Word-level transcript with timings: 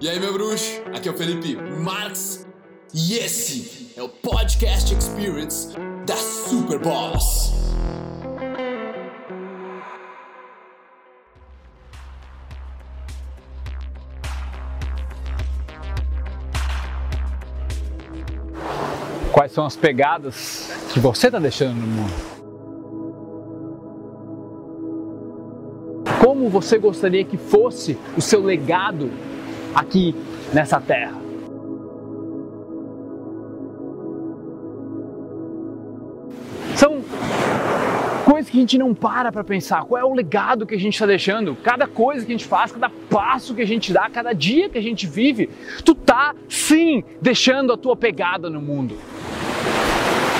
E 0.00 0.08
aí, 0.08 0.20
meu 0.20 0.32
bruxo? 0.32 0.80
Aqui 0.94 1.08
é 1.08 1.10
o 1.10 1.14
Felipe 1.16 1.56
Marx 1.56 2.46
e 2.94 3.14
esse 3.14 3.92
é 3.96 4.02
o 4.02 4.08
Podcast 4.08 4.94
Experience 4.94 5.74
da 6.06 6.14
Super. 6.14 6.78
Quais 19.32 19.50
são 19.50 19.66
as 19.66 19.74
pegadas 19.74 20.70
que 20.92 21.00
você 21.00 21.26
está 21.26 21.40
deixando 21.40 21.74
no 21.74 21.86
mundo? 21.88 22.14
Como 26.24 26.48
você 26.48 26.78
gostaria 26.78 27.24
que 27.24 27.36
fosse 27.36 27.98
o 28.16 28.20
seu 28.20 28.40
legado 28.40 29.10
aqui 29.74 30.14
nessa 30.52 30.80
terra. 30.80 31.16
São 36.74 37.02
coisas 38.24 38.50
que 38.50 38.56
a 38.56 38.60
gente 38.60 38.78
não 38.78 38.94
para 38.94 39.32
para 39.32 39.42
pensar. 39.42 39.84
Qual 39.84 40.00
é 40.00 40.04
o 40.04 40.14
legado 40.14 40.66
que 40.66 40.74
a 40.74 40.78
gente 40.78 40.94
está 40.94 41.06
deixando? 41.06 41.56
Cada 41.56 41.86
coisa 41.86 42.24
que 42.24 42.32
a 42.32 42.36
gente 42.36 42.46
faz, 42.46 42.70
cada 42.70 42.90
passo 43.10 43.54
que 43.54 43.62
a 43.62 43.66
gente 43.66 43.92
dá, 43.92 44.08
cada 44.08 44.32
dia 44.32 44.68
que 44.68 44.78
a 44.78 44.82
gente 44.82 45.06
vive, 45.06 45.50
tu 45.84 45.94
tá 45.94 46.34
sim 46.48 47.02
deixando 47.20 47.72
a 47.72 47.76
tua 47.76 47.96
pegada 47.96 48.48
no 48.48 48.60
mundo. 48.60 48.96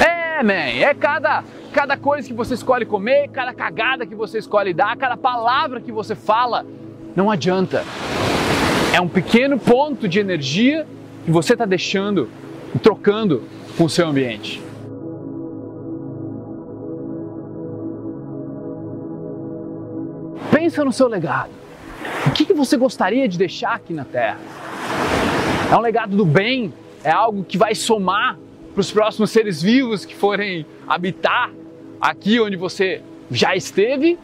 É, 0.01 0.43
man, 0.43 0.53
é 0.53 0.95
cada 0.95 1.43
cada 1.73 1.97
coisa 1.97 2.27
que 2.27 2.35
você 2.35 2.55
escolhe 2.55 2.85
comer, 2.85 3.29
cada 3.29 3.53
cagada 3.53 4.07
que 4.07 4.15
você 4.15 4.39
escolhe 4.39 4.73
dar, 4.73 4.97
cada 4.97 5.17
palavra 5.17 5.81
que 5.81 5.93
você 5.93 6.15
fala, 6.15 6.67
não 7.15 7.31
adianta. 7.31 7.85
É 8.93 9.01
um 9.01 9.09
pequeno 9.09 9.59
ponto 9.59 10.09
de 10.09 10.19
energia 10.19 10.87
que 11.25 11.31
você 11.31 11.53
está 11.53 11.65
deixando 11.65 12.29
e 12.75 12.79
trocando 12.79 13.45
com 13.77 13.85
o 13.85 13.91
seu 13.91 14.09
ambiente. 14.09 14.63
Pensa 20.51 20.85
no 20.85 20.93
seu 20.93 21.07
legado. 21.07 21.51
O 22.27 22.31
que, 22.31 22.53
você 22.53 22.77
gostaria 22.77 23.29
de 23.29 23.39
deixar 23.39 23.75
aqui 23.75 23.93
na 23.93 24.05
Terra? 24.05 24.39
É 25.71 25.77
um 25.77 25.81
legado 25.81 26.17
do 26.17 26.25
bem? 26.25 26.73
É 27.05 27.11
algo 27.11 27.45
que 27.45 27.57
vai 27.57 27.75
somar 27.75 28.39
para 28.75 28.81
os 28.81 28.91
próximos 28.91 29.31
seres 29.31 29.63
vivos 29.63 30.05
que 30.05 30.15
forem 30.15 30.67
habitar 30.87 31.51
aqui 32.01 32.41
onde 32.41 32.57
você 32.57 33.03
já 33.31 33.55
esteve? 33.55 34.19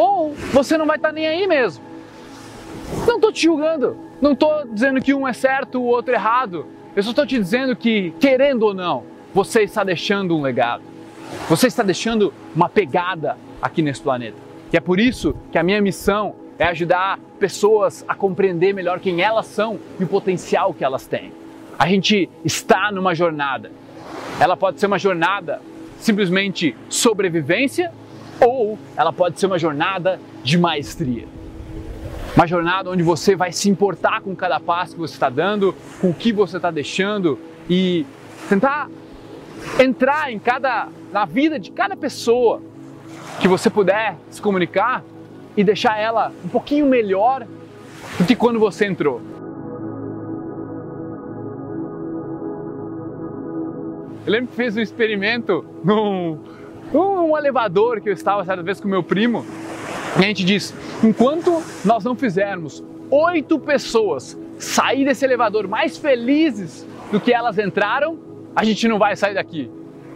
Ou 0.00 0.34
você 0.52 0.78
não 0.78 0.86
vai 0.86 0.96
estar 0.96 1.08
tá 1.08 1.14
nem 1.14 1.26
aí 1.26 1.46
mesmo? 1.46 1.84
Não 3.06 3.16
estou 3.16 3.32
te 3.32 3.44
julgando, 3.44 3.96
não 4.20 4.32
estou 4.32 4.66
dizendo 4.66 5.00
que 5.00 5.14
um 5.14 5.28
é 5.28 5.32
certo, 5.32 5.80
o 5.80 5.84
outro 5.84 6.12
é 6.12 6.16
errado. 6.16 6.66
Eu 6.94 7.02
só 7.02 7.10
estou 7.10 7.24
te 7.24 7.38
dizendo 7.38 7.76
que, 7.76 8.12
querendo 8.18 8.64
ou 8.64 8.74
não, 8.74 9.04
você 9.32 9.62
está 9.62 9.84
deixando 9.84 10.36
um 10.36 10.42
legado. 10.42 10.82
Você 11.48 11.68
está 11.68 11.82
deixando 11.82 12.34
uma 12.54 12.68
pegada 12.68 13.36
aqui 13.62 13.80
nesse 13.80 14.00
planeta. 14.00 14.36
E 14.72 14.76
é 14.76 14.80
por 14.80 14.98
isso 14.98 15.36
que 15.52 15.58
a 15.58 15.62
minha 15.62 15.80
missão 15.80 16.34
é 16.58 16.64
ajudar 16.64 17.20
pessoas 17.38 18.04
a 18.08 18.14
compreender 18.14 18.74
melhor 18.74 18.98
quem 18.98 19.20
elas 19.20 19.46
são 19.46 19.78
e 20.00 20.04
o 20.04 20.08
potencial 20.08 20.74
que 20.74 20.82
elas 20.82 21.06
têm. 21.06 21.32
A 21.78 21.86
gente 21.86 22.28
está 22.44 22.90
numa 22.90 23.14
jornada. 23.14 23.70
Ela 24.40 24.56
pode 24.56 24.80
ser 24.80 24.86
uma 24.86 24.98
jornada 24.98 25.60
simplesmente 25.98 26.74
sobrevivência 26.88 27.92
ou 28.40 28.78
ela 28.96 29.12
pode 29.12 29.38
ser 29.38 29.46
uma 29.46 29.58
jornada 29.58 30.18
de 30.42 30.58
maestria. 30.58 31.35
Uma 32.36 32.46
jornada 32.46 32.90
onde 32.90 33.02
você 33.02 33.34
vai 33.34 33.50
se 33.50 33.70
importar 33.70 34.20
com 34.20 34.36
cada 34.36 34.60
passo 34.60 34.92
que 34.92 34.98
você 34.98 35.14
está 35.14 35.30
dando, 35.30 35.74
com 36.02 36.10
o 36.10 36.14
que 36.14 36.34
você 36.34 36.58
está 36.58 36.70
deixando 36.70 37.38
e 37.68 38.04
tentar 38.46 38.90
entrar 39.80 40.30
em 40.30 40.38
cada 40.38 40.88
na 41.10 41.24
vida 41.24 41.58
de 41.58 41.70
cada 41.70 41.96
pessoa 41.96 42.60
que 43.40 43.48
você 43.48 43.70
puder 43.70 44.16
se 44.28 44.42
comunicar 44.42 45.02
e 45.56 45.64
deixar 45.64 45.98
ela 45.98 46.30
um 46.44 46.48
pouquinho 46.48 46.84
melhor 46.84 47.46
do 48.18 48.24
que 48.26 48.36
quando 48.36 48.58
você 48.58 48.84
entrou. 48.84 49.22
Eu 54.26 54.32
lembro 54.32 54.48
que 54.48 54.56
fiz 54.56 54.76
um 54.76 54.80
experimento 54.80 55.64
num, 55.82 56.38
num 56.92 57.34
elevador 57.38 58.02
que 58.02 58.10
eu 58.10 58.12
estava 58.12 58.44
certa 58.44 58.62
vez 58.62 58.78
com 58.78 58.88
meu 58.88 59.02
primo 59.02 59.42
e 60.16 60.18
a 60.18 60.22
gente 60.22 60.44
diz: 60.44 60.74
enquanto 61.02 61.62
nós 61.84 62.04
não 62.04 62.14
fizermos 62.14 62.82
oito 63.10 63.58
pessoas 63.58 64.38
sair 64.58 65.04
desse 65.04 65.24
elevador 65.24 65.68
mais 65.68 65.96
felizes 65.96 66.86
do 67.10 67.20
que 67.20 67.32
elas 67.32 67.58
entraram, 67.58 68.18
a 68.54 68.64
gente 68.64 68.88
não 68.88 68.98
vai 68.98 69.14
sair 69.16 69.34
daqui. 69.34 69.70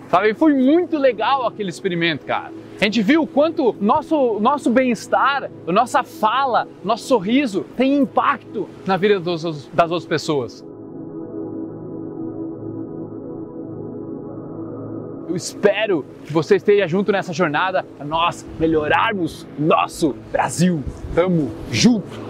Sabe? 0.09 0.35
Foi 0.35 0.53
muito 0.55 0.99
legal 0.99 1.47
aquele 1.47 1.71
experimento, 1.71 2.27
cara. 2.27 2.53
A 2.81 2.85
gente 2.85 3.03
viu 3.03 3.23
o 3.23 3.27
quanto 3.27 3.77
nosso, 3.81 4.41
nosso 4.41 4.71
bem-estar, 4.71 5.51
nossa 5.67 6.03
fala, 6.03 6.67
nosso 6.83 7.07
sorriso 7.07 7.65
tem 7.77 7.95
impacto 7.95 8.69
na 8.87 8.97
vida 8.97 9.21
dos, 9.21 9.69
das 9.69 9.91
outras 9.91 10.07
pessoas. 10.07 10.65
Eu 15.31 15.37
espero 15.37 16.05
que 16.27 16.33
você 16.33 16.57
esteja 16.57 16.89
junto 16.89 17.13
nessa 17.13 17.33
jornada 17.33 17.85
para 17.97 18.05
nós 18.05 18.45
melhorarmos 18.59 19.47
nosso 19.57 20.13
Brasil. 20.33 20.83
Tamo 21.15 21.53
junto! 21.71 22.30